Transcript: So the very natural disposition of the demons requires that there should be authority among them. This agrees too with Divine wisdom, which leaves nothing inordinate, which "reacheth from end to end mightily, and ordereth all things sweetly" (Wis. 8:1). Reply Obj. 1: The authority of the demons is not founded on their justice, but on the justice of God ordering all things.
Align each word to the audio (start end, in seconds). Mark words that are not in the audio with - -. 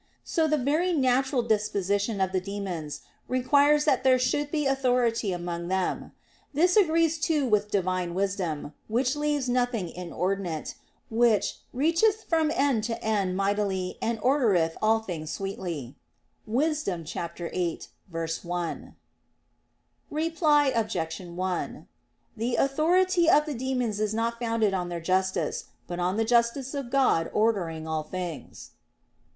So 0.23 0.47
the 0.47 0.57
very 0.57 0.93
natural 0.93 1.43
disposition 1.43 2.19
of 2.19 2.31
the 2.31 2.41
demons 2.41 3.01
requires 3.27 3.85
that 3.85 4.03
there 4.03 4.17
should 4.17 4.49
be 4.49 4.65
authority 4.65 5.31
among 5.31 5.67
them. 5.67 6.13
This 6.55 6.75
agrees 6.75 7.19
too 7.19 7.45
with 7.45 7.69
Divine 7.69 8.15
wisdom, 8.15 8.73
which 8.87 9.15
leaves 9.15 9.47
nothing 9.47 9.89
inordinate, 9.89 10.73
which 11.11 11.59
"reacheth 11.71 12.23
from 12.27 12.49
end 12.55 12.83
to 12.85 12.99
end 13.03 13.37
mightily, 13.37 13.99
and 14.01 14.17
ordereth 14.21 14.75
all 14.81 15.01
things 15.01 15.29
sweetly" 15.31 15.95
(Wis. 16.47 16.83
8:1). 16.83 18.93
Reply 20.09 20.65
Obj. 20.69 21.21
1: 21.21 21.87
The 22.35 22.55
authority 22.55 23.29
of 23.29 23.45
the 23.45 23.53
demons 23.53 23.99
is 23.99 24.15
not 24.15 24.39
founded 24.39 24.73
on 24.73 24.89
their 24.89 24.99
justice, 24.99 25.65
but 25.85 25.99
on 25.99 26.17
the 26.17 26.25
justice 26.25 26.73
of 26.73 26.89
God 26.89 27.29
ordering 27.31 27.87
all 27.87 28.01
things. 28.01 28.71